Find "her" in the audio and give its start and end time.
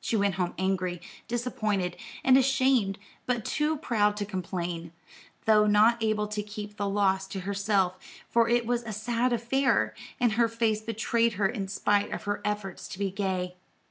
10.32-10.48, 11.34-11.46, 12.22-12.40